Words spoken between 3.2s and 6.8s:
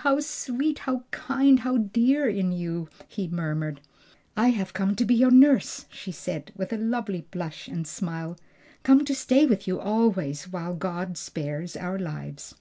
murmured. "I have come to be your nurse," she said, with a